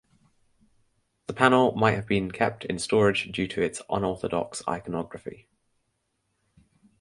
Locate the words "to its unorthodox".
3.49-4.63